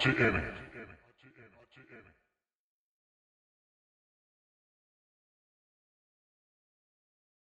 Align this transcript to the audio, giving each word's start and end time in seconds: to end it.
to 0.00 0.08
end 0.18 0.36
it. 0.36 0.69